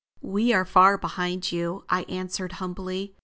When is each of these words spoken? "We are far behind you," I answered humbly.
"We 0.23 0.51
are 0.51 0.65
far 0.65 0.97
behind 0.97 1.51
you," 1.51 1.83
I 1.87 2.01
answered 2.09 2.53
humbly. 2.53 3.13